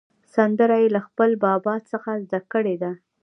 [0.35, 2.91] سندره یې له خپل بابا څخه زده کړې ده.